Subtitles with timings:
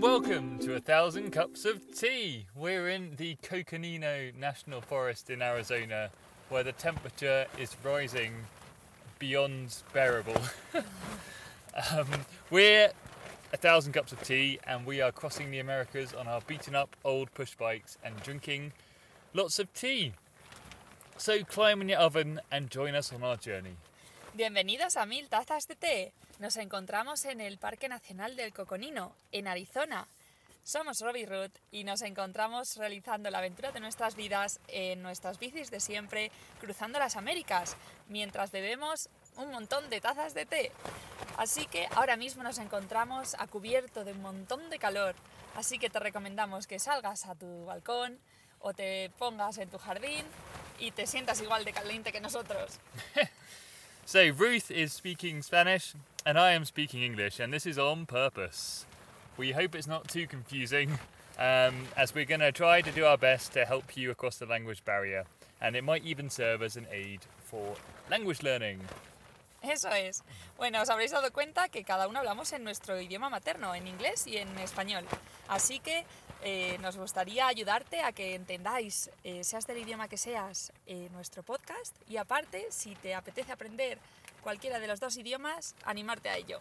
[0.00, 2.46] welcome to A Thousand Cups of Tea.
[2.56, 6.08] We're in the Coconino National Forest in Arizona,
[6.48, 8.32] where the temperature is rising
[9.18, 10.40] beyond bearable.
[11.92, 12.06] um,
[12.50, 12.92] we're
[13.52, 16.96] A Thousand Cups of Tea, and we are crossing the Americas on our beaten up
[17.04, 18.72] old push bikes and drinking
[19.34, 20.14] lots of tea.
[21.18, 23.76] So climb in your oven and join us on our journey.
[24.34, 26.12] Bienvenidos a Mil Tazas de Té.
[26.40, 30.08] Nos encontramos en el Parque Nacional del Coconino, en Arizona.
[30.64, 35.70] Somos Robbie Root y nos encontramos realizando la aventura de nuestras vidas en nuestras bicis
[35.70, 37.76] de siempre, cruzando las Américas,
[38.08, 40.72] mientras bebemos un montón de tazas de té.
[41.36, 45.16] Así que ahora mismo nos encontramos a cubierto de un montón de calor,
[45.56, 48.18] así que te recomendamos que salgas a tu balcón
[48.60, 50.24] o te pongas en tu jardín
[50.78, 52.80] y te sientas igual de caliente que nosotros.
[54.10, 55.94] So, Ruth is speaking Spanish
[56.26, 58.84] and I am speaking English, and this is on purpose.
[59.36, 60.98] We hope it's not too confusing,
[61.38, 64.46] um, as we're going to try to do our best to help you across the
[64.46, 65.26] language barrier,
[65.60, 67.76] and it might even serve as an aid for
[68.10, 68.80] language learning.
[69.62, 70.24] Eso es.
[70.56, 74.26] Bueno, os habréis dado cuenta que cada uno hablamos en nuestro idioma materno, en inglés
[74.26, 75.04] y en español.
[75.48, 76.04] Así que
[76.42, 81.42] eh, nos gustaría ayudarte a que entendáis, eh, seas del idioma que seas, eh, nuestro
[81.42, 83.98] podcast y aparte, si te apetece aprender
[84.42, 86.60] cualquiera de los dos idiomas, animarte a ello.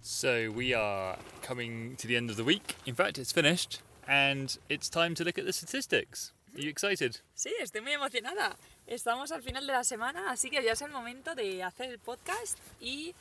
[0.00, 2.76] So, we are coming to the end of the week.
[2.84, 6.32] In fact, it's finished, and it's time to look at the statistics.
[6.54, 7.20] Are you excited?
[7.34, 8.56] Sí, estoy muy emocionada.
[8.86, 11.98] Estamos al final de la semana, así que ya es el momento de hacer el
[11.98, 13.14] podcast y,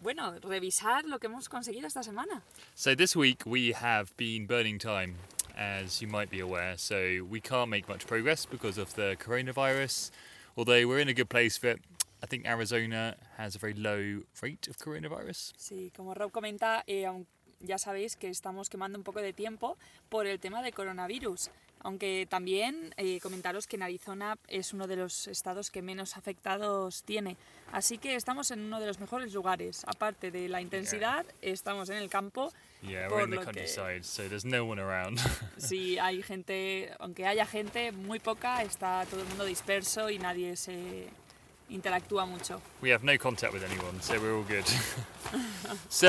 [0.00, 2.42] bueno, revisar lo que hemos conseguido esta semana.
[2.74, 5.16] So, this week we have been burning time,
[5.56, 6.76] as you might be aware.
[6.76, 10.10] So, we can't make much progress because of the coronavirus,
[10.56, 11.80] although we're in a good place for it.
[12.22, 15.52] I think Arizona has a very low rate of coronavirus.
[15.56, 17.06] Sí, como Rob comenta, eh,
[17.60, 19.76] ya sabéis que estamos quemando un poco de tiempo
[20.08, 21.50] por el tema del coronavirus.
[21.80, 27.02] Aunque también eh, comentaros que en Arizona es uno de los estados que menos afectados
[27.04, 27.36] tiene.
[27.72, 29.84] Así que estamos en uno de los mejores lugares.
[29.86, 32.52] Aparte de la intensidad, estamos en el campo.
[32.82, 35.18] Yeah, Por we're in the lo que- countryside, so there's no one around.
[35.58, 40.56] Si hay gente, aunque haya gente, muy poca, está todo el mundo disperso y nadie
[40.56, 41.08] se
[41.70, 42.60] interactúa mucho.
[42.80, 44.64] we have no contact with anyone, so we're all good.
[45.88, 46.08] so,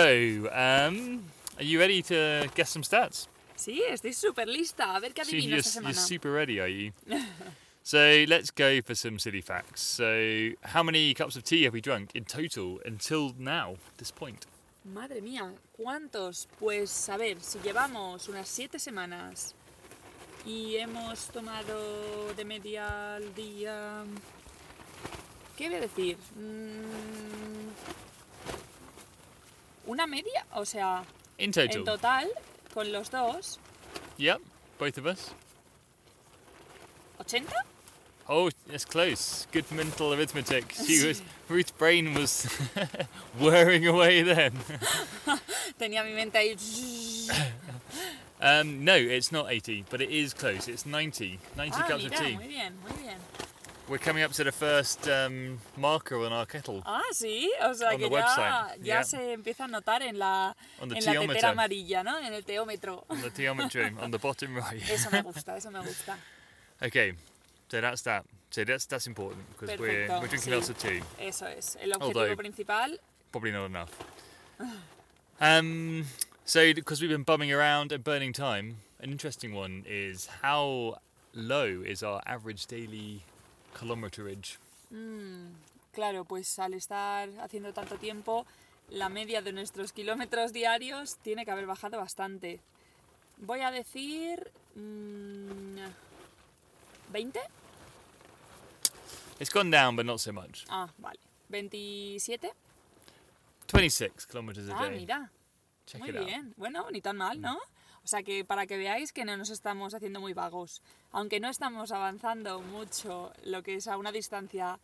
[0.53, 1.24] um,
[1.57, 3.28] are you ready to guess some stats?
[3.59, 4.95] Sí, estoy súper lista.
[4.95, 6.07] A ver qué adivino you're, esta you're semana.
[6.07, 6.93] super ready, are you?
[7.83, 9.81] so let's go for some silly facts.
[9.81, 14.45] So, how many cups of tea have we drunk in total until now, this point?
[14.85, 16.47] Madre mía, ¿cuántos?
[16.57, 19.53] Pues a ver, si llevamos unas siete semanas
[20.45, 24.05] y hemos tomado de media al día...
[25.57, 26.15] ¿Qué voy a decir?
[26.37, 27.67] Mm,
[29.87, 30.45] ¿Una media?
[30.53, 31.03] O sea,
[31.37, 31.51] en
[31.83, 32.29] total,
[32.74, 33.59] con los dos,
[34.18, 34.41] Yep,
[34.78, 35.31] both of us.
[37.19, 37.44] ¿80?
[38.28, 39.47] Oh, it's close.
[39.52, 40.72] Good mental arithmetic.
[40.74, 42.46] She was Ruth's brain was
[43.40, 44.53] whirring away then.
[45.80, 46.56] Tenía mi mente ahí...
[48.41, 50.68] Um, no, it's not 80, but it is close.
[50.69, 51.40] It's 90.
[51.57, 52.36] 90 Ah, cups of tea.
[52.36, 53.18] muy bien, muy bien.
[53.89, 56.83] We're coming up to the first um, marker on our kettle.
[56.85, 59.01] Ah, sí, o sea On que the ya, website, ya yeah.
[59.01, 62.19] se empieza a notar en la, On the en la tetera amarilla, ¿no?
[62.19, 63.03] En el teómetro.
[63.09, 64.88] On the theometry on the bottom right.
[64.88, 66.17] Eso me gusta, eso me gusta.
[66.83, 67.13] okay,
[67.67, 68.25] so that's that.
[68.51, 70.56] So that's that's important because we're, we're drinking sí.
[70.56, 71.01] lots of tea.
[71.19, 72.95] Eso es, el objetivo Although, principal.
[73.31, 73.91] Probably not enough.
[75.41, 76.06] um,
[76.45, 81.00] so because we've been bumming around and burning time, an interesting one is how
[81.33, 83.23] low is our average daily
[83.78, 84.57] kilometerage?
[84.91, 85.47] mm,
[85.91, 88.46] claro, pues al estar haciendo tanto tiempo,
[88.90, 92.59] la media de nuestros kilómetros diarios tiene que haber bajado bastante.
[93.38, 94.52] Voy a decir...
[94.75, 95.78] mm,
[97.13, 97.40] ¿20?
[99.39, 100.65] It's gone down, but not so much.
[100.69, 101.19] Ah, vale.
[101.50, 102.51] ¿27?
[103.68, 105.00] 26 kilometers a Ah, day.
[105.00, 105.31] mira.
[105.86, 106.25] Check Muy it out.
[106.25, 107.56] bien, bueno, ni tan mal, ¿no?
[107.57, 107.62] O
[108.09, 110.81] sea que para que veáis que no nos estamos haciendo muy vagos.
[111.11, 114.79] Aunque no estamos avanzando mucho lo que es a una distancia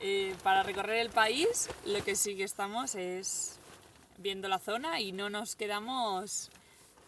[0.00, 3.58] eh, para recorrer el país, lo que sí que estamos es
[4.18, 6.50] viendo la zona y no nos quedamos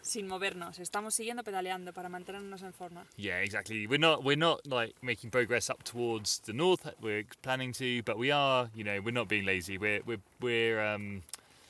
[0.01, 0.79] sin movernos.
[0.79, 3.05] Estamos siguiendo pedaleando para mantenernos en forma.
[3.17, 3.87] Yeah, exactly.
[3.87, 6.87] We're not we're not like making progress up towards the north.
[7.01, 8.69] We're planning to, but we are.
[8.73, 9.77] You know, we're not being lazy.
[9.77, 11.23] We're we're we're um,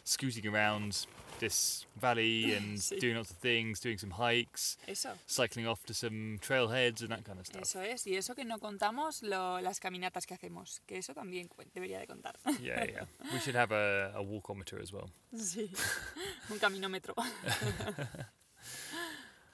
[0.04, 1.08] scooting around
[1.40, 6.40] this valley and doing lots of things, doing some hikes, Eso, cycling off to some
[6.42, 7.62] trailheads and that kind of stuff.
[7.62, 8.06] eso es.
[8.08, 12.08] Y eso que no contamos lo- las caminatas que hacemos, que eso también debería de
[12.08, 12.36] contar.
[12.62, 13.06] Yeah, yeah.
[13.34, 15.10] We should have a, a walkometer as well.
[15.36, 15.70] Sí,
[16.50, 17.14] un caminómetro.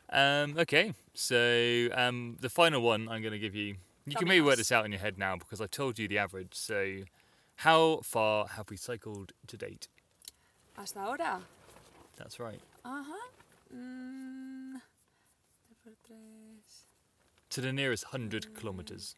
[0.09, 3.75] Um, okay, so um, the final one I'm going to give you.
[4.05, 6.17] You can maybe work this out in your head now because I've told you the
[6.17, 6.53] average.
[6.53, 7.03] So,
[7.57, 9.87] how far have we cycled to date?
[10.77, 11.41] Hasta ahora.
[12.17, 12.61] That's right.
[12.83, 13.17] Ajá.
[13.73, 14.81] Mm.
[17.49, 19.15] To the nearest hundred kilometers.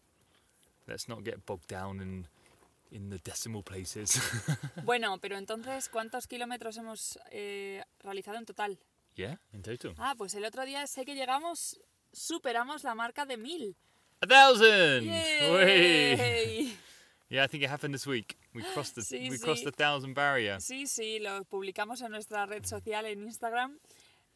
[0.87, 2.27] Let's not get bogged down in
[2.91, 4.19] in the decimal places.
[4.83, 8.77] Bueno, pero entonces, ¿cuántos kilómetros hemos eh, realizado en total?
[9.15, 9.95] yeah, in total.
[9.97, 11.79] Ah, pues el otro día sé que llegamos,
[12.11, 13.75] superamos la marca de mil.
[14.21, 15.07] A thousand.
[15.07, 16.17] Way.
[16.17, 16.77] ¡Yay!
[17.27, 18.37] Yeah, I think it happened this week.
[18.55, 19.65] We crossed the Sí, we crossed sí.
[19.65, 20.59] the thousand barrier.
[20.61, 23.77] Sí, sí, lo publicamos en nuestra red social en Instagram.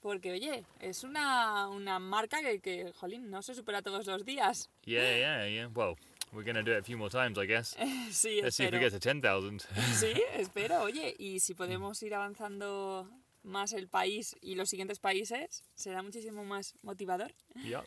[0.02, 4.70] Porque, oye, es una, una marca que, que, jolín, no se supera todos los días.
[4.86, 5.68] Yeah, yeah, yeah.
[5.74, 5.96] Well,
[6.32, 7.76] we're gonna do it a few more times, I guess.
[8.12, 8.80] Sí, Let's see if we espero.
[8.80, 9.62] get to ten thousand.
[10.00, 13.10] Sí, espero, oye, y si podemos ir avanzando
[13.44, 17.34] más el país y los siguientes países, será muchísimo más motivador.
[17.64, 17.84] Yep.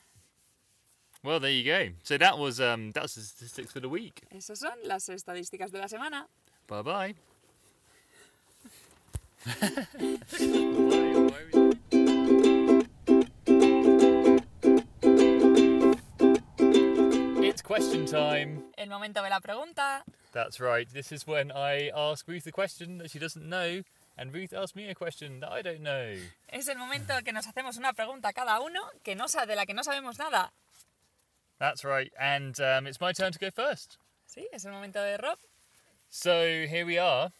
[1.24, 1.88] Well, there you go.
[2.02, 4.22] So that was um that was the statistics for the week.
[4.34, 6.26] Esas son las estadísticas de la semana.
[6.66, 7.14] Bye bye.
[17.44, 18.62] it's question time.
[18.76, 20.04] El momento de la pregunta.
[20.32, 20.88] That's right.
[20.92, 23.82] This is when I ask Ruth a question that she doesn't know,
[24.16, 26.14] and Ruth asks me a question that I don't know.
[26.48, 29.66] Es el momento que nos hacemos una pregunta cada uno que no sa- de la
[29.66, 30.52] que no sabemos nada.
[31.62, 32.12] That's right.
[32.18, 33.96] And um, it's my turn to go first.
[34.26, 35.38] Sí, es el momento de Rob.
[36.08, 37.30] So here we are.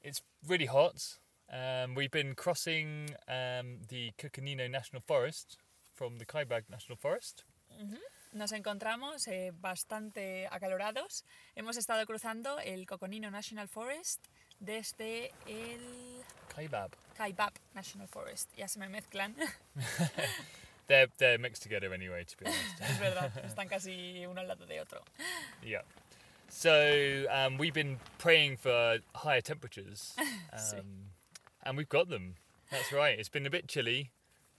[0.00, 1.18] It's really hot.
[1.52, 5.56] Um, we've been crossing um, the Coconino National Forest
[5.92, 7.42] from the Kaibag National Forest.
[7.82, 7.98] Mhm.
[8.34, 11.24] Nos encontramos eh, bastante acalorados.
[11.56, 14.24] Hemos estado cruzando el Coconino National Forest
[14.60, 16.22] desde el
[16.54, 16.92] Kaibab.
[17.16, 18.56] Kaibab National Forest.
[18.56, 19.34] Ya se me mezclan.
[20.88, 22.60] They're they're mixed together anyway, to be honest.
[22.80, 25.00] es verdad, están casi uno al lado de otro.
[25.62, 25.82] yeah.
[26.48, 30.14] So um, we've been praying for higher temperatures,
[30.56, 30.78] Sí.
[30.78, 30.86] um,
[31.62, 32.36] and we've got them.
[32.70, 33.18] That's right.
[33.18, 34.10] It's been a bit chilly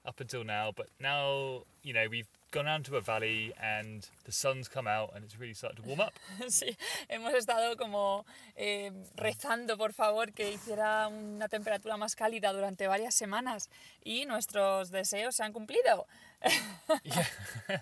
[0.05, 4.31] up until now, but now you know we've gone down to a valley and the
[4.31, 6.13] sun's come out and it's really started to warm up.
[6.47, 6.75] Sí,
[7.09, 8.25] hemos estado como
[8.55, 13.69] eh, rezando, por favor, que hiciera una temperatura más cálida durante varias semanas
[14.03, 16.05] y nuestros deseos se han cumplido.
[17.03, 17.27] yeah.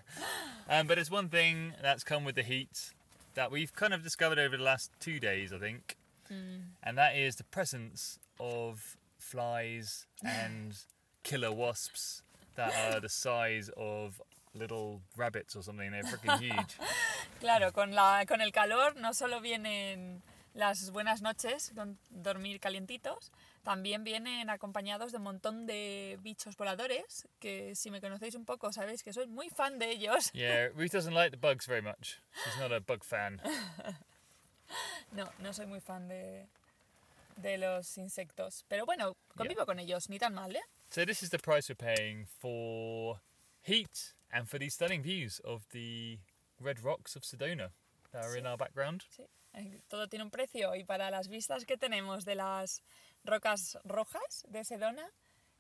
[0.70, 2.94] um, but it's one thing that's come with the heat
[3.36, 5.96] that we've kind of discovered over the last two days, I think,
[6.84, 10.74] and that is the presence of flies and
[11.24, 12.24] killer wasps
[12.56, 14.22] that are the size of
[14.54, 15.92] little rabbits or something.
[15.92, 16.78] They're freaking huge.
[17.40, 20.22] Claro, con, la, con el calor no solo vienen
[20.54, 23.32] las buenas noches, con dormir calientitos,
[23.64, 28.74] también vienen acompañados de un montón de bichos voladores, que si me conocéis un poco
[28.74, 30.32] sabéis que soy muy fan de ellos.
[30.34, 32.20] Yeah, Ruth doesn't like the bugs very much.
[32.44, 33.42] She's not a bug fan.
[35.14, 36.46] No, no soy muy fan de,
[37.38, 40.62] de los insectos, pero bueno, convivo con ellos, ni tan mal, ¿eh?
[40.90, 43.22] So this is the price we're paying for
[43.62, 46.18] heat and for these stunning views of the
[46.62, 47.70] red rocks of Sedona
[48.12, 49.04] that are in our background.
[49.10, 52.82] Sí, eh, todo tiene un precio y para las vistas que tenemos de las
[53.24, 55.08] rocas rojas de Sedona,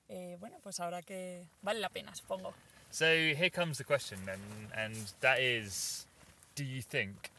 [0.10, 2.54] eh, bueno, pues ahora que vale la pena, supongo.
[2.90, 4.40] So here comes the question then,
[4.74, 6.08] and that is,
[6.56, 7.32] do you think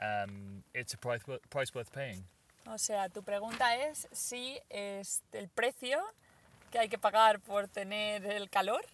[0.00, 2.24] um, it's a price worth, price worth paying?
[2.66, 5.98] O sea, tu pregunta es si es el precio
[6.70, 8.84] que hay que pagar por tener el calor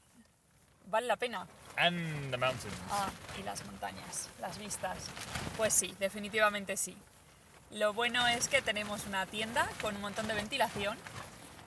[0.90, 1.46] vale la pena.
[1.78, 2.74] And the mountains.
[2.90, 4.98] Ah, y las montañas, las vistas.
[5.56, 6.96] Pues sí, definitivamente sí.
[7.70, 10.96] Lo bueno es que tenemos una tienda con un montón de ventilación,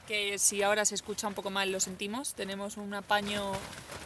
[0.08, 2.34] que si ahora se escucha un poco mal lo sentimos.
[2.34, 3.54] Tenemos un apaño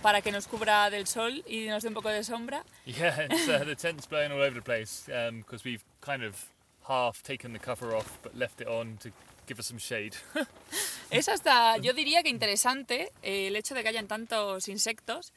[0.01, 2.63] para que nos cubra del sol y nos dé un poco de sombra.
[2.85, 6.35] Yeah, it's, uh, the tent's blowing all over the place because we've kind of
[6.87, 9.09] half taken the cover off but left it on to
[9.47, 10.15] give us some shade.
[11.11, 15.33] Es hasta, yo diría que interesante eh, el hecho de que hayan tantos insectos,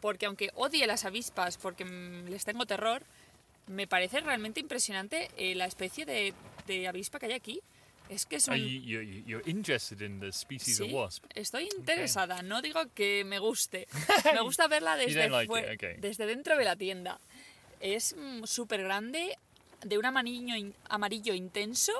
[0.00, 3.02] porque aunque odie las avispas porque mm, les tengo terror,
[3.66, 6.34] me parece realmente impresionante eh, la especie de,
[6.66, 7.60] de avispa que hay aquí.
[8.08, 8.54] Es que son...
[8.54, 11.24] Are you, you, you're interested in the species of Sí, wasp?
[11.36, 13.86] estoy interesada, no digo que me guste.
[14.34, 15.94] Me gusta verla desde, like okay.
[15.98, 17.20] desde dentro de la tienda.
[17.78, 19.38] Es mm, súper grande,
[19.84, 21.92] de un amarillo, in- amarillo intenso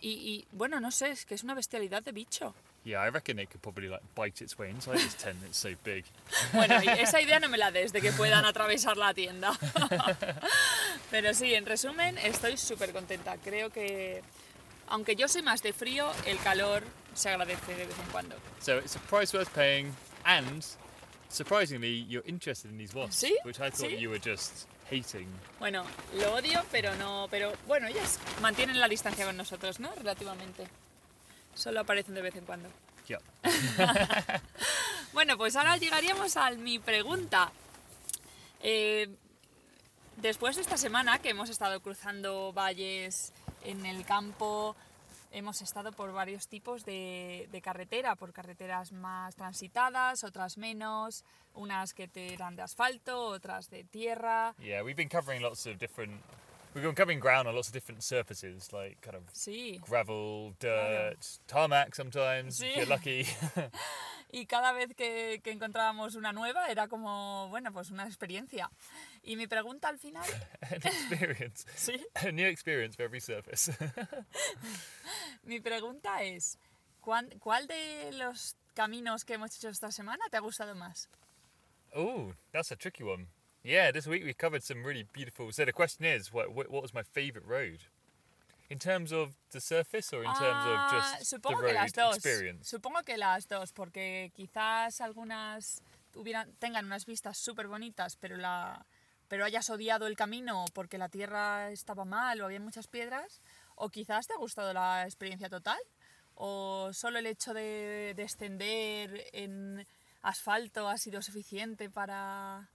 [0.00, 2.52] y, y, bueno, no sé, es que es una bestialidad de bicho.
[2.84, 5.38] Yeah, I reckon it could probably like bite its way inside this tent.
[5.46, 6.04] It's so big.
[6.52, 9.52] Bueno, esa idea no me la des de que puedan atravesar la tienda.
[11.10, 13.36] Pero sí, en resumen, estoy súper contenta.
[13.38, 14.22] Creo que,
[14.88, 16.82] aunque yo soy más de frío, el calor
[17.14, 18.36] se agradece de vez en cuando.
[18.60, 20.62] So it's a price worth paying, and
[21.30, 23.98] surprisingly, you're interested in these wasps, Sí, which I thought sí.
[23.98, 25.28] you were just hating.
[25.58, 27.28] Bueno, lo odio, pero no.
[27.30, 29.90] Pero bueno, ellas mantienen la distancia con nosotros, ¿no?
[29.96, 30.66] Relativamente.
[31.54, 32.68] Solo aparecen de vez en cuando.
[35.12, 37.52] Bueno, pues ahora llegaríamos a mi pregunta.
[38.60, 39.08] Eh,
[40.16, 43.32] después de esta semana que hemos estado cruzando valles
[43.62, 44.74] en el campo,
[45.30, 51.94] hemos estado por varios tipos de, de carretera, por carreteras más transitadas, otras menos, unas
[51.94, 54.56] que te dan de asfalto, otras de tierra.
[54.58, 56.20] Yeah, we've been covering lots of different.
[56.74, 59.78] We've been covering ground on lots of different surfaces, like kind of Sí.
[59.80, 62.76] gravel, dirt, tarmac sometimes, if Sí.
[62.76, 63.24] you're lucky.
[64.32, 68.68] Y cada vez que, que encontrábamos una nueva era como, bueno, pues una experiencia.
[69.22, 70.24] Y mi pregunta al final,
[70.62, 71.64] An experience.
[71.76, 73.70] sí, A new experience for every surface.
[75.44, 76.58] Mi pregunta es,
[77.00, 81.08] ¿cuán- ¿cuál de los caminos que hemos hecho esta semana te ha gustado más?
[81.94, 83.28] oh, that's a tricky one.
[83.64, 85.50] Yeah, this week we've covered some really beautiful.
[85.50, 87.78] So the question is, what what, was my favourite road?
[88.68, 91.74] In terms of the surface or in terms of Ah, just the supongo que road
[91.74, 92.16] las dos.
[92.16, 92.68] experience?
[92.68, 95.80] Supongo que las dos, porque quizás algunas
[96.14, 98.84] hubieran, tengan unas vistas súper bonitas, pero, la,
[99.28, 103.40] pero hayas odiado el camino porque la tierra estaba mal o había muchas piedras,
[103.76, 105.80] o quizás te ha gustado la experiencia total,
[106.34, 109.86] o solo el hecho de descender en
[110.22, 112.70] asfalto ha sido suficiente para,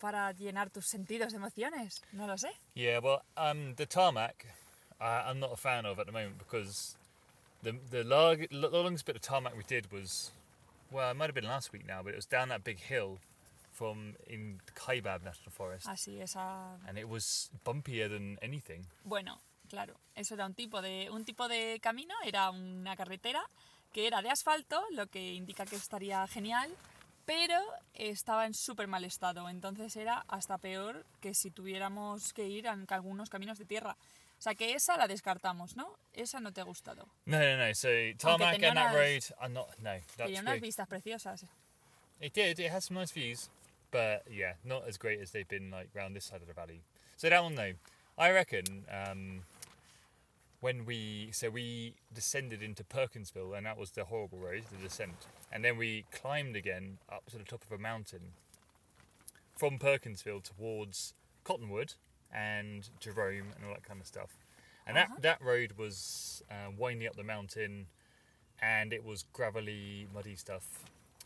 [0.00, 2.02] para llenar tus sentidos de emociones.
[2.12, 2.50] No lo sé.
[2.74, 4.46] Yeah, well, um, the tarmac,
[5.00, 6.96] uh, I'm not a fan of at the moment because
[7.62, 10.32] the the, the longest bit of tarmac we did was,
[10.90, 13.18] well, it might have been last week now, but it was down that big hill
[13.72, 18.86] from in Kaibab National Forest, Así, esa, and it was bumpier than anything.
[19.04, 19.38] Bueno,
[19.68, 23.42] claro, eso era un tipo de un tipo de camino, era una carretera
[23.92, 26.70] que era de asfalto, lo que indica que estaría genial,
[27.30, 27.62] pero
[27.94, 32.86] estaba en súper mal estado, entonces era hasta peor que si tuviéramos que ir en
[32.88, 33.96] algunos caminos de tierra.
[34.36, 35.96] O sea que esa la descartamos, ¿no?
[36.12, 37.06] Esa no te ha gustado.
[37.26, 37.72] No, no, no.
[37.72, 39.68] So tarmac and that road, I'm not.
[39.78, 40.62] No, that's Tenía unas great.
[40.62, 41.46] vistas preciosas.
[42.20, 42.58] It did.
[42.58, 43.48] It has some nice views,
[43.92, 46.80] but yeah, not as great as they've been like round this side of the valley.
[47.16, 47.74] So that one though,
[48.18, 49.42] I reckon um,
[50.60, 55.26] when we so we descended into Perkinsville, and that was the horrible road, the descent,
[55.52, 58.32] and then we climbed again up to the top of a mountain
[59.56, 61.14] from Perkinsville towards
[61.44, 61.94] Cottonwood
[62.32, 64.30] and Jerome and all that kind of stuff.
[64.86, 65.14] And Uh-huh.
[65.20, 67.86] that that road was uh, winding up the mountain,
[68.60, 70.64] and it was gravelly, muddy stuff.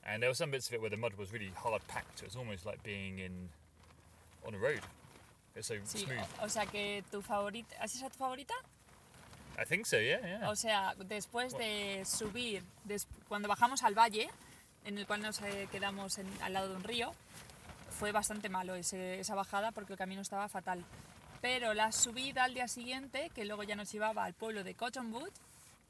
[0.06, 2.20] And there were some bits of it where the mud was really hard packed.
[2.22, 3.48] It was almost like being in
[4.46, 4.80] on a road.
[5.56, 6.18] It's so Sí, smooth.
[6.40, 8.54] o, o sea que tu favorita, ¿es esa tu favorita?
[9.60, 9.96] I think so.
[9.98, 10.50] Yeah, yeah.
[10.50, 14.28] O sea, después de subir, des- cuando bajamos al valle,
[14.84, 17.12] en el cual nos eh, quedamos en- al lado de un río,
[17.98, 20.84] fue bastante malo ese- esa bajada porque el camino estaba fatal.
[21.40, 25.30] Pero la subida al día siguiente, que luego ya nos llevaba al pueblo de Cottonwood,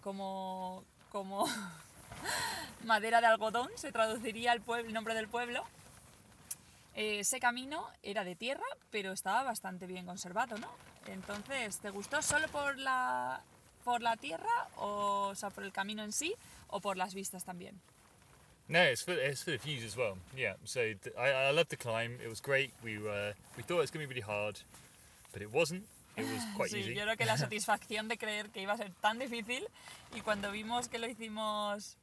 [0.03, 1.47] como, como
[2.85, 5.65] madera de algodón, se traduciría el, pueblo, el nombre del pueblo.
[6.95, 10.69] eh, ese camino era de tierra, pero estaba bastante bien conservado, ¿no?
[11.07, 13.41] Entonces, ¿te gustó solo por la,
[13.85, 16.35] por la tierra, o, o sea, por el camino en sí,
[16.69, 17.81] o por las vistas también?
[18.67, 20.17] No, it's for it's for the views as well.
[20.35, 20.57] Yeah.
[20.65, 22.19] So th- I I loved the climb.
[22.21, 22.73] It was great.
[22.83, 24.59] We were we thought it was going to be really hard,
[25.33, 25.85] but it wasn't.
[26.17, 26.95] It was quite Sí, easy.
[26.95, 29.67] yo creo que la satisfacción de creer que iba a ser tan difícil
[30.15, 31.97] y cuando vimos que lo hicimos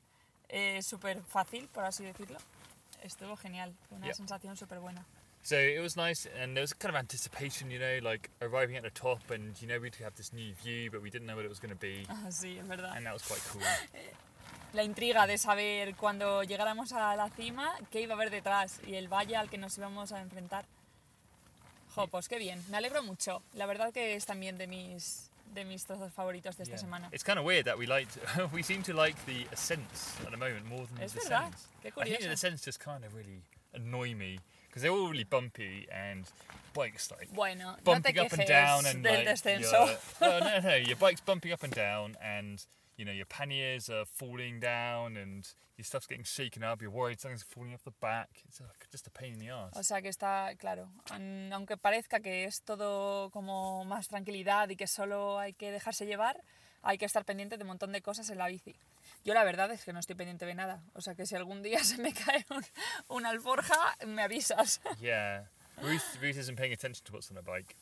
[0.49, 2.37] eh, súper fácil, por así decirlo,
[3.01, 3.73] estuvo genial.
[3.89, 4.15] Fue una Yeah.
[4.15, 5.03] sensación súper buena.
[5.43, 8.83] So it was nice, and there was kind of anticipation, you know, like arriving at
[8.83, 11.43] the top, and you know we'd have this new view, but we didn't know what
[11.45, 12.95] it was going to be, Ah, sí, es verdad.
[12.95, 13.61] and that was quite cool.
[14.73, 18.95] La intriga de saber cuando llegáramos a la cima qué iba a haber detrás y
[18.95, 20.63] el valle al que nos íbamos a enfrentar.
[21.95, 23.41] Jo, pues qué bien, me alegro mucho.
[23.53, 26.81] La verdad que es también de mis, de mis trozos favoritos de esta Yeah.
[26.85, 27.09] semana.
[27.11, 28.17] It's kind of weird that we liked,
[28.53, 31.87] we seem to like the ascents at the moment more than Es the verdad, qué
[31.89, 32.29] I think the curioso.
[32.29, 33.41] descents just kind of really
[33.73, 34.39] annoy me
[34.71, 36.25] because they're all really bumpy and
[36.73, 39.71] bikes like Bueno, no te bumping up and down and like descenso.
[39.87, 42.65] your- well, no, no, your bike's bumping up and down and
[42.97, 46.81] you know your panniers are falling down and your stuff's getting shaken up.
[46.81, 48.29] You're worried something's falling off the back.
[48.47, 49.75] It's uh, just a pain in the ass.
[49.75, 50.87] O sea que está, claro,
[51.51, 56.39] aunque parezca que es todo como más tranquilidad y que solo hay que dejarse llevar,
[56.83, 58.75] hay que estar pendiente de un montón de cosas en la bici.
[59.23, 60.81] Yo la verdad es que no estoy pendiente de nada.
[60.93, 62.65] O sea que si algún día se me cae un-
[63.07, 63.75] una alforja,
[64.07, 64.81] me avisas.
[64.99, 65.47] Yeah.
[65.81, 67.75] Ruth, Ruth isn't paying attention to what's on her bike.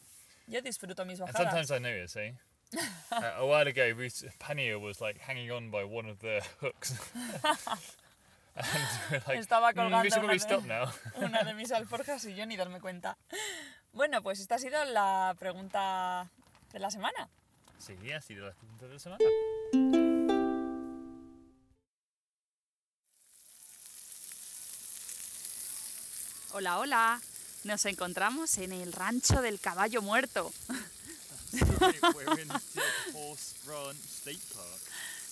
[0.48, 1.68] Yo disfruto mis And bajadas.
[1.68, 2.34] sometimes I notice, eh?
[3.12, 6.94] uh, a while ago, Ruth's pannier was like hanging on by one of the hooks.
[8.56, 12.58] and like, Estaba "Mm, colgando should una de- una de mis alforjas y yo ni
[12.58, 13.18] darme cuenta.
[13.94, 16.30] Bueno, pues esta ha sido la pregunta
[16.72, 17.30] de la semana.
[17.80, 20.09] Sí, ha sido la pregunta de la semana.
[26.52, 27.22] Hola, hola.
[27.64, 30.52] Nos encontramos en el rancho del caballo muerto.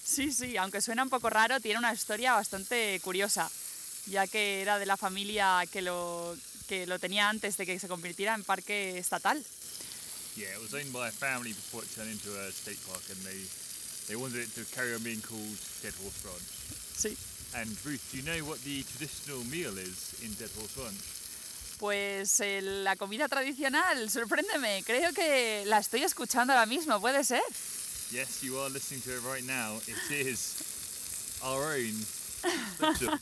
[0.03, 3.49] Sí, sí, aunque suena un poco raro, tiene una historia bastante curiosa,
[4.07, 6.35] ya que era de la familia que lo,
[6.67, 9.43] que lo tenía antes de que se convirtiera en parque estatal.
[10.35, 13.17] Yeah, it was owned by a family before it turned into a state park, and
[13.25, 13.45] they
[14.07, 16.45] they wanted it to carry on being called Dead Horse Ranch.
[16.95, 17.17] Sí.
[17.59, 21.01] And Ruth, do you know what the traditional meal is in Dead Horse Ranch?
[21.79, 27.41] Pues eh, la comida tradicional, sorpréndeme, creo que la estoy escuchando ahora mismo, ¿puede ser?
[28.11, 29.77] Yes, you are listening to it right now.
[29.87, 31.93] It is our own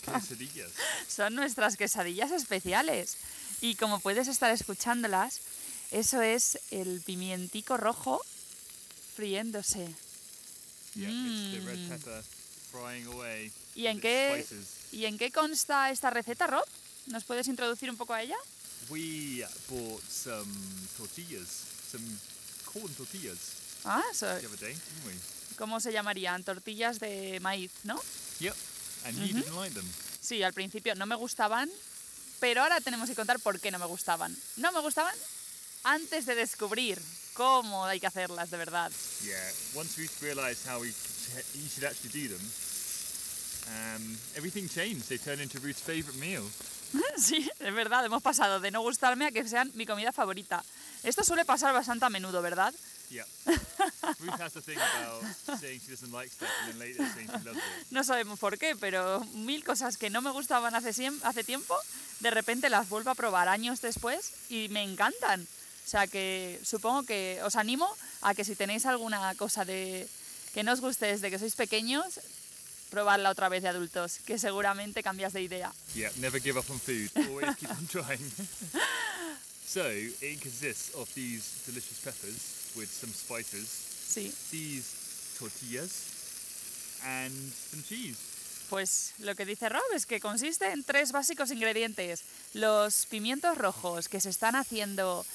[0.02, 0.72] quesadillas.
[1.08, 3.18] Son nuestras quesadillas especiales.
[3.62, 5.40] Y como puedes estar escuchándolas,
[5.92, 8.22] eso es el pimientico rojo
[9.16, 9.88] friéndose.
[10.96, 11.90] Yeah, it's the red Mm.
[11.90, 12.24] pepper.
[13.76, 14.46] ¿Y en qué.
[14.92, 16.64] ¿Y en qué consta esta receta, Rob?
[17.08, 18.38] ¿Nos puedes introducir un poco a ella?
[18.90, 20.46] We bought some
[20.98, 21.48] tortillas,
[21.92, 22.04] some
[22.66, 23.38] corn tortillas
[23.84, 25.14] Ah, so- the other day, didn't we?
[25.58, 26.44] ¿cómo se llamarían?
[26.44, 28.00] Tortillas de maíz, ¿no?
[28.40, 28.56] Yep.
[29.06, 29.86] And you didn't like them.
[30.22, 31.70] Sí, al principio no me gustaban,
[32.40, 34.36] pero ahora tenemos que contar por qué no me gustaban.
[34.58, 35.16] No me gustaban
[35.84, 37.00] antes de descubrir
[37.34, 38.92] cómo hay que hacerlas de verdad.
[39.24, 39.52] Yeah.
[39.76, 40.92] Once we realised how we
[41.56, 42.42] you should actually do them,
[43.68, 45.10] um, everything changed.
[45.10, 46.44] They turned into Ruth's favourite meal.
[47.18, 50.64] Sí, es verdad, hemos pasado de no gustarme a que sean mi comida favorita.
[51.04, 52.74] Esto suele pasar bastante a menudo, ¿verdad?
[57.92, 61.78] No sabemos por qué, pero mil cosas que no me gustaban hace, hace tiempo,
[62.20, 65.42] de repente las vuelvo a probar años después y me encantan.
[65.42, 67.88] O sea que supongo que os animo
[68.22, 70.10] a que si tenéis alguna cosa de
[70.56, 72.24] que no os guste desde que sois pequeños,
[72.88, 75.68] probarla otra vez de adultos, que seguramente cambias de idea.
[75.94, 77.12] Yeah, never give up on food.
[77.28, 78.24] Always keep on trying.
[79.68, 83.68] so it consists of these delicious peppers with some spices,
[84.08, 88.16] Sí, these tortillas, and some cheese.
[88.70, 92.22] pues lo que dice Rob es que consiste en tres básicos ingredientes.
[92.54, 95.26] Los pimientos rojos que se están haciendo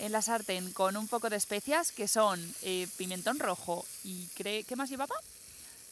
[0.00, 4.64] en la sartén con un poco de especias, que son eh, pimentón rojo y cre-
[4.66, 5.14] ¿qué más llevaba?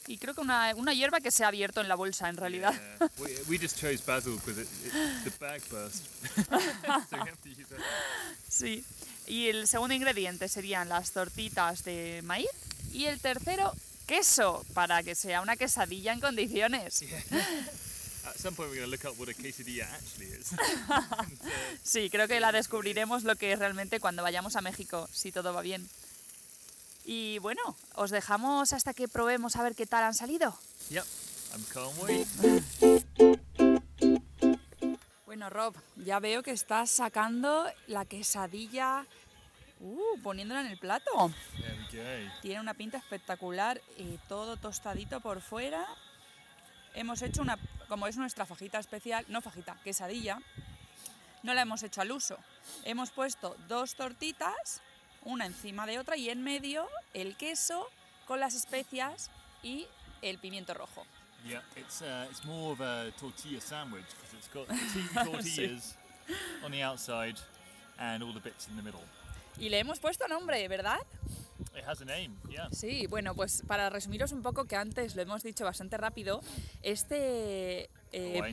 [0.07, 2.73] Y creo que una, una hierba que se ha abierto en la bolsa en realidad.
[2.73, 3.11] Yeah.
[3.18, 4.92] we, we just chose basil because it, it,
[5.25, 6.05] the bag burst.
[7.11, 7.79] so we have to use that.
[8.49, 8.83] Sí.
[9.27, 12.49] Y el segundo ingrediente serían las tortitas de maíz.
[12.94, 13.75] Y el tercero,
[14.07, 17.05] queso, para que sea una quesadilla en condiciones.
[18.37, 20.53] Some point, we're going to look up what a quesadilla actually is.
[21.19, 21.38] and,
[21.83, 25.53] Sí, creo que la descubriremos lo que es realmente cuando vayamos a México, si todo
[25.53, 25.88] va bien.
[27.05, 27.62] Y bueno,
[27.95, 30.59] os dejamos hasta que probemos a ver qué tal han salido.
[30.91, 31.05] yep,
[31.55, 32.27] I'm can't wait.
[35.25, 39.07] Bueno, Rob, ya veo que estás sacando la quesadilla,
[39.81, 41.33] uh, poniéndola en el plato.
[42.43, 45.87] Tiene una pinta espectacular y todo tostadito por fuera.
[46.95, 50.40] Hemos hecho una, como es nuestra fajita especial, no fajita, quesadilla,
[51.42, 52.38] no la hemos hecho al uso.
[52.85, 54.83] Hemos puesto dos tortitas,
[55.22, 57.88] una encima de otra y en medio el queso
[58.27, 59.31] con las especias
[59.62, 59.87] y
[60.22, 61.07] el pimiento rojo.
[61.46, 65.96] Yeah, it's uh, it's more of a tortilla sandwich because it's got two tortillas
[66.64, 67.38] on the outside
[67.98, 69.03] and all the bits in the middle.
[69.57, 71.01] Y le hemos puesto nombre, ¿verdad?
[71.77, 72.68] It has a name, yeah.
[72.73, 76.40] Sí, bueno, pues para resumiros un poco que antes lo hemos dicho bastante rápido,
[76.83, 77.90] este...
[78.12, 78.44] eh, oh,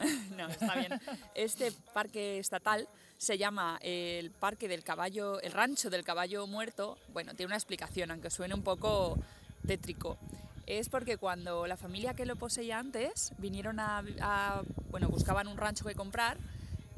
[0.36, 1.00] no, está bien.
[1.34, 6.98] Este parque estatal se llama el Parque del Caballo, el Rancho del Caballo Muerto.
[7.12, 9.18] Bueno, tiene una explicación, aunque suene un poco
[9.66, 10.18] tétrico.
[10.66, 15.56] Es porque cuando la familia que lo poseía antes vinieron a, a- bueno, buscaban un
[15.56, 16.38] rancho que comprar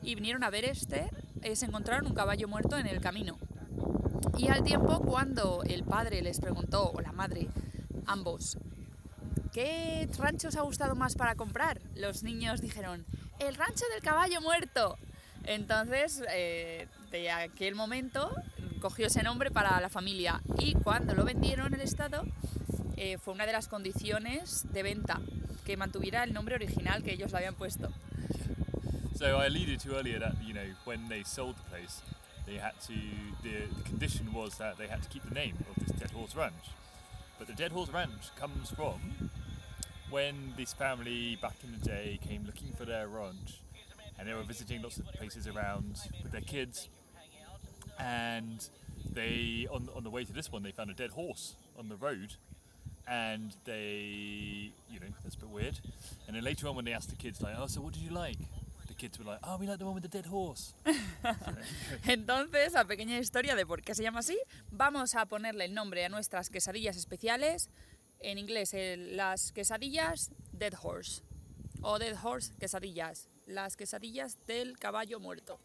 [0.02, 1.08] y vinieron a ver este,
[1.42, 3.38] eh, se encontraron un caballo muerto en el camino.
[4.36, 7.48] Y al tiempo, cuando el padre les preguntó, o la madre,
[8.06, 8.58] ambos,
[9.52, 11.80] ¿qué rancho os ha gustado más para comprar?
[11.94, 13.04] Los niños dijeron,
[13.38, 14.98] el rancho del caballo muerto.
[15.44, 18.30] Entonces, eh, de aquel momento,
[18.80, 20.40] cogió ese nombre para la familia.
[20.58, 22.24] Y cuando lo vendieron el Estado,
[22.96, 25.20] eh, fue una de las condiciones de venta,
[25.64, 27.90] que mantuviera el nombre original que ellos le habían puesto.
[29.18, 32.02] So I alluded to earlier that you know when they sold the place,
[32.48, 32.94] they had to
[33.42, 36.34] the, the condition was that they had to keep the name of this Dead Horse
[36.34, 36.54] Ranch.
[37.38, 39.30] But the Dead Horse Ranch comes from
[40.10, 43.60] when this family back in the day came looking for their ranch,
[44.18, 46.88] and they were visiting lots of places around with their kids,
[47.98, 48.68] and
[49.12, 51.96] they on on the way to this one they found a dead horse on the
[51.96, 52.34] road.
[53.10, 55.80] And they, you know, that's a bit weird.
[56.26, 58.10] And then later on, when they asked the kids, like, "Oh, so what did you
[58.10, 58.36] like?"
[58.98, 60.74] Kids were like, "Oh, we like the one with the dead horse."
[62.06, 64.36] Entonces, la pequeña historia de por qué se llama así,
[64.70, 67.70] vamos a ponerle el nombre a nuestras quesadillas especiales.
[68.20, 71.22] En inglés, el- las quesadillas Dead Horse.
[71.82, 73.28] O Dead Horse quesadillas.
[73.46, 75.58] Las quesadillas del caballo muerto.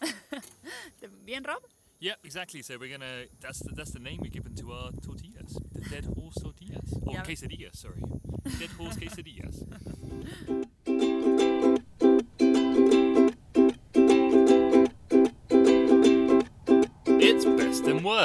[1.24, 1.62] ¿Bien, Rob?
[2.00, 2.62] Yeah, exactly.
[2.62, 3.26] So we're gonna.
[3.40, 7.12] That's the that's the name we've given to our tortillas, the dead horse tortillas, or
[7.14, 7.22] Yeah.
[7.22, 7.76] quesadillas.
[7.76, 8.00] Sorry,
[8.58, 9.62] dead horse quesadillas.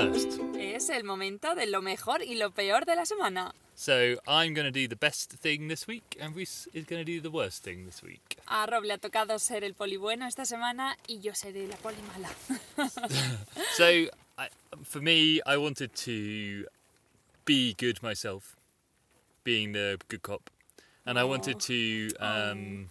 [0.06, 0.40] worst.
[0.60, 3.54] Es el momento de lo mejor y lo peor de la semana.
[3.76, 7.30] So I'm gonna do the best thing this week, and Reese is gonna do the
[7.30, 8.38] worst thing this week.
[8.48, 11.76] A Rob le ha tocado ser el poli bueno esta semana y yo seré la
[11.78, 12.30] poli mala.
[13.76, 14.08] So
[14.38, 14.50] I,
[14.84, 16.66] for me, I wanted to
[17.46, 18.56] be good myself,
[19.44, 20.50] being the good cop,
[21.06, 22.88] and I wanted to um,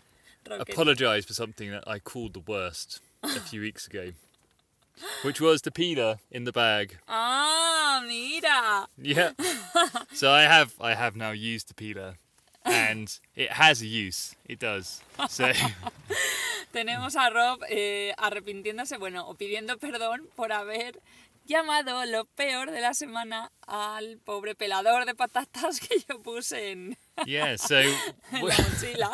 [0.50, 4.12] apologise for something that I called the worst a few weeks ago,
[5.22, 6.98] which was the peeler in the bag.
[7.08, 8.88] Ah, mira.
[8.96, 9.32] Yeah.
[10.12, 12.16] so I have I have now used the peeler,
[12.64, 14.34] and it has a use.
[14.48, 15.02] It does.
[15.28, 15.52] So
[16.72, 20.98] Tenemos a Rob eh, arrepintiéndose, bueno, o pidiendo perdón por haber
[21.46, 26.96] llamado lo peor de la semana al pobre pelador de patatas que yo puse en,
[27.26, 27.56] yeah.
[27.68, 27.92] So en
[28.32, 29.10] la mochila.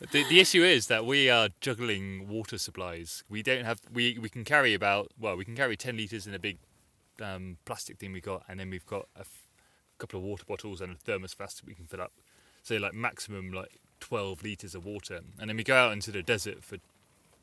[0.12, 3.24] the, the issue is that we are juggling water supplies.
[3.28, 6.34] We don't have we we can carry about well we can carry ten liters in
[6.34, 6.58] a big
[7.22, 9.42] um, plastic thing we got, and then we've got a f-
[9.98, 12.12] couple of water bottles and a thermos flask that we can fill up.
[12.62, 16.22] So like maximum like twelve liters of water, and then we go out into the
[16.22, 16.76] desert for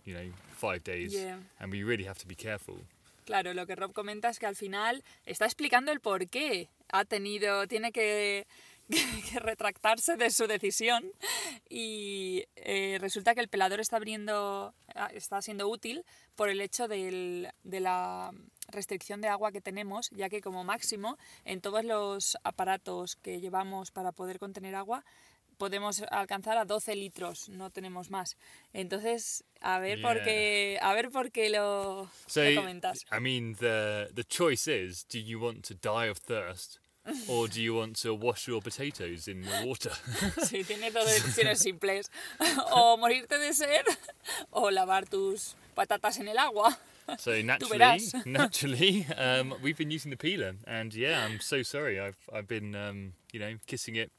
[0.06, 1.38] you know five days, Yeah.
[1.60, 2.82] and we really have to be careful.
[3.26, 7.06] Claro, lo que Rob comenta es que al final está explicando el por qué ha
[7.06, 8.46] tenido, tiene que,
[9.36, 11.12] retractarse de su decisión
[11.70, 16.04] y eh, resulta que el pelador está abriendo, ah, está siendo útil
[16.36, 18.32] por el hecho de la
[18.68, 23.92] restricción de agua que tenemos, ya que como máximo en todos los aparatos que llevamos
[23.92, 25.06] para poder contener agua
[25.64, 28.36] podemos alcanzar a 12 litros, no tenemos más.
[28.74, 30.24] Entonces, a ver por Yeah.
[30.26, 33.06] qué, a ver por qué lo, So lo comentas.
[33.12, 36.80] I mean the the choice is: do you want to die of thirst,
[37.30, 39.92] or do you want to wash your potatoes in the water?
[40.50, 42.12] Sí, tiene dos decisiones simples.
[42.72, 43.86] O morirte de sed
[44.52, 46.78] o lavar tus patatas en el agua.
[47.18, 52.00] So naturally, naturally, um, we've been using the peeler, and yeah, I'm so sorry.
[52.00, 54.12] I've I've been um, you know kissing it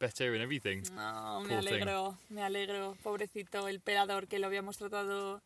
[0.00, 0.82] better and everything.
[0.94, 1.68] No, me Poor thing.
[1.74, 2.96] alegro, me alegro.
[3.02, 5.42] Pobrecito el pelador que lo habíamos tratado,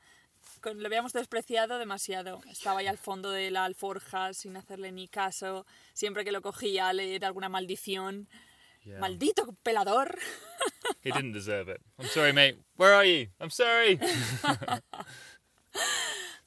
[0.60, 2.40] con- lo habíamos despreciado demasiado.
[2.50, 5.66] Estaba ahí al fondo de la alforja sin hacerle ni caso.
[5.92, 8.28] Siempre que lo cogía le era alguna maldición.
[8.84, 8.98] Yeah.
[9.00, 10.18] Maldito pelador.
[11.02, 11.80] He didn't deserve it.
[11.98, 12.58] I'm sorry, mate.
[12.76, 13.28] Where are you?
[13.40, 13.98] I'm sorry.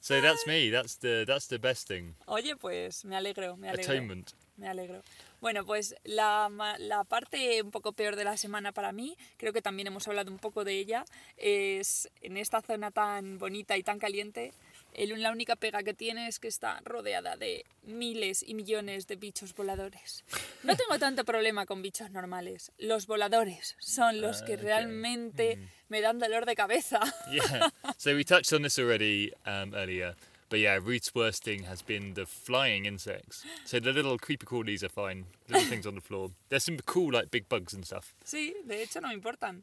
[0.00, 0.70] so that's me.
[0.70, 2.14] That's the that's the best thing.
[2.26, 3.92] Oye, pues me alegro, me alegro.
[3.92, 4.32] Atonement.
[4.56, 5.02] Me alegro.
[5.40, 9.62] Bueno, pues la, la parte un poco peor de la semana para mí, creo que
[9.62, 11.04] también hemos hablado un poco de ella,
[11.36, 14.52] es en esta zona tan bonita y tan caliente,
[14.94, 19.14] el- la única pega que tiene es que está rodeada de miles y millones de
[19.16, 20.24] bichos voladores.
[20.64, 24.62] No tengo tanto problema con bichos normales, los voladores son los que Ah, ok.
[24.62, 27.00] realmente me dan dolor de cabeza.
[27.30, 27.70] Yeah.
[27.96, 30.16] so we touched on this already um, earlier,
[30.48, 33.44] but yeah, Ruth's worst thing has been the flying insects.
[33.64, 36.30] So the little creepy crawlies are fine, little things on the floor.
[36.48, 38.14] There's some cool like big bugs and stuff.
[38.24, 39.62] Sí, de hecho no me importan.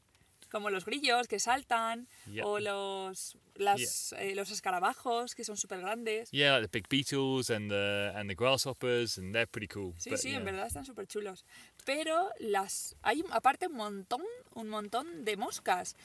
[0.51, 2.45] Como los grillos que saltan, Yeah.
[2.45, 6.29] o los, las, eh, los escarabajos que son súper grandes.
[6.31, 9.93] Yeah, like the big beetles and the and the grasshoppers, and they're pretty cool.
[9.97, 10.37] Sí, but sí, yeah.
[10.37, 11.43] en verdad están súper chulos.
[11.83, 14.21] Pero las hay aparte un montón,
[14.53, 15.95] un montón de moscas.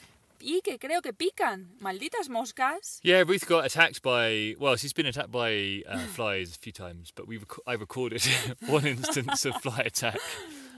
[0.41, 1.69] Y que creo que pican.
[1.79, 2.99] Malditas moscas.
[3.03, 4.55] Yeah, Ruth got attacked by.
[4.59, 8.23] Well, she's been attacked by uh, flies a few times, but we rec- I recorded
[8.67, 10.19] one instance of fly attack,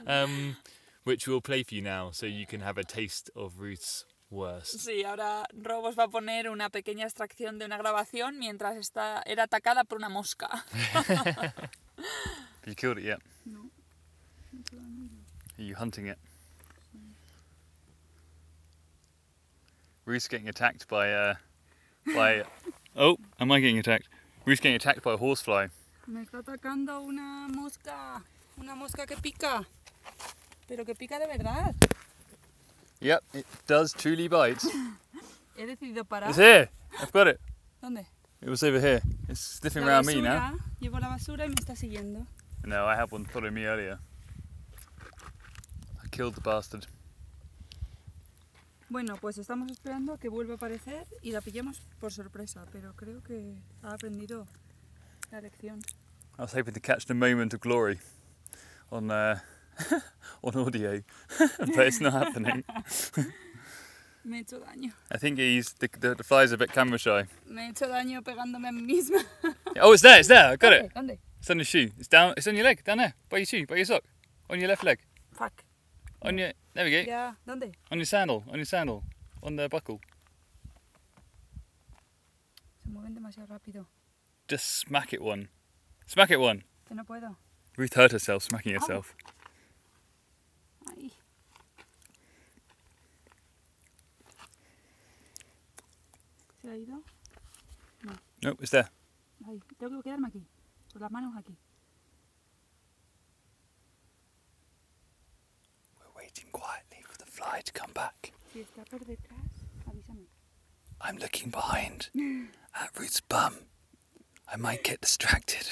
[0.08, 0.58] um,
[1.04, 4.80] which we'll play for you now, so you can have a taste of Ruth's worst.
[4.80, 9.44] Sí, ahora Robos va a poner una pequeña extracción de una grabación mientras está, era
[9.44, 10.66] atacada por una mosca.
[12.66, 13.18] You killed it, yeah.
[15.60, 16.18] Are you hunting it?
[20.06, 21.36] Ruth's getting attacked by uh
[22.14, 22.44] by
[22.96, 24.08] Oh, am I getting attacked?
[24.46, 25.68] Ruth's getting attacked by a horsefly.
[26.08, 28.22] Me está atacando una mosca.
[28.60, 29.66] Una mosca que pica.
[30.68, 31.74] Pero que pica de verdad.
[33.00, 34.62] Yep, it does truly bite.
[35.58, 36.30] He decidido parar.
[36.30, 36.70] It's here.
[37.02, 37.40] I've got it.
[37.82, 38.06] ¿Dónde?
[38.42, 39.02] It was over here.
[39.30, 40.52] It's sniffing La around me now.
[40.52, 40.60] basura.
[40.82, 42.26] Llevo la basura y me está siguiendo.
[42.66, 44.00] No, I had one following me earlier.
[46.04, 46.88] I killed the bastard.
[48.94, 52.96] Bueno, pues estamos esperando a que vuelva a aparecer y la pillemos por sorpresa, pero
[52.96, 54.46] creo que ha aprendido
[55.32, 55.80] la lección.
[56.38, 57.98] I was hoping to catch the moment of glory
[58.92, 59.40] on uh,
[60.44, 61.02] on audio,
[61.58, 62.64] but it's not happening.
[64.24, 64.94] Me he hecho daño.
[65.10, 67.26] I think he's the, the, the fly's a bit camera shy.
[67.48, 69.26] Me he hecho daño pegándome a mí misma.
[69.82, 70.20] Oh, it's there!
[70.20, 70.54] It's there!
[70.54, 70.94] I got it.
[70.94, 71.18] ¿Dónde?
[71.40, 71.90] It's on your shoe.
[71.98, 72.36] It's down.
[72.38, 72.84] It's on your leg.
[72.84, 74.04] Down there, by your shoe, by your sock,
[74.52, 75.00] on your left leg.
[75.34, 75.64] Fuck.
[76.24, 76.54] On your.
[76.74, 77.02] There we go.
[77.06, 77.74] Yeah, ¿dónde?
[77.92, 78.44] On your sandal.
[78.50, 79.04] On your sandal.
[79.42, 80.00] On the buckle.
[82.84, 83.88] Se mueven demasiado rápido.
[84.48, 85.50] Just smack it one.
[86.08, 86.64] Smack it one.
[86.88, 87.36] Que no puedo.
[87.78, 89.16] Ruth hurt herself smacking herself.
[90.98, 91.12] Ay.
[96.62, 97.04] ¿Se ha ido?
[98.42, 98.90] Nope, it's there.
[99.48, 100.46] Ay, tengo que quedarme aquí.
[100.94, 101.58] Con las manos aquí.
[105.98, 108.32] We're waiting quietly for the fly to come back.
[108.54, 109.18] Si detrás.
[111.02, 112.10] I'm looking behind
[112.76, 113.56] at Ruth's bum.
[114.52, 115.68] I might get distracted.